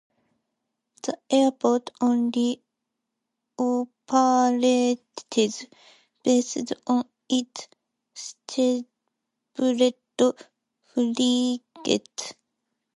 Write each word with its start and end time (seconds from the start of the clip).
The 1.03 1.15
airport 1.29 1.91
only 2.01 2.63
operates 3.55 5.65
based 6.23 6.73
on 6.87 7.07
its 7.29 7.67
scheduled 8.15 8.87
flights. 10.95 12.33